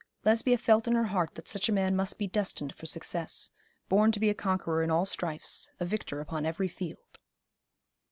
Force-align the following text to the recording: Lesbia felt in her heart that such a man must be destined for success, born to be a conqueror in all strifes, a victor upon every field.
Lesbia 0.25 0.57
felt 0.57 0.87
in 0.87 0.95
her 0.95 1.03
heart 1.03 1.35
that 1.35 1.47
such 1.47 1.69
a 1.69 1.71
man 1.71 1.95
must 1.95 2.17
be 2.17 2.25
destined 2.25 2.73
for 2.73 2.87
success, 2.87 3.51
born 3.87 4.11
to 4.11 4.19
be 4.19 4.31
a 4.31 4.33
conqueror 4.33 4.81
in 4.81 4.89
all 4.89 5.05
strifes, 5.05 5.69
a 5.79 5.85
victor 5.85 6.19
upon 6.19 6.43
every 6.43 6.67
field. 6.67 7.19